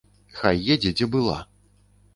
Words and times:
Хай 0.39 0.57
едзе, 0.77 0.95
дзе 0.97 1.11
была. 1.19 1.39